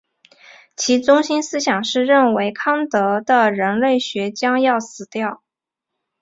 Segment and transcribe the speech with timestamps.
[0.75, 5.43] 其中心思想是认为康德的人类学将要死掉。